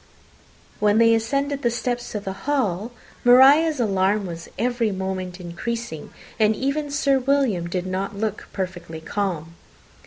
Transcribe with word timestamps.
When 0.79 0.97
they 0.97 1.13
ascended 1.13 1.61
the 1.61 1.69
steps 1.69 2.11
to 2.13 2.19
the 2.19 2.33
hall, 2.49 2.91
Maria's 3.23 3.79
alarm 3.79 4.25
was 4.25 4.49
every 4.57 4.91
moment 4.91 5.39
increasing, 5.39 6.11
and 6.39 6.55
even 6.55 6.89
Sir 6.89 7.19
William 7.19 7.69
did 7.69 7.85
not 7.85 8.15
look 8.17 8.47
perfectly 8.51 8.99
calm. 8.99 9.53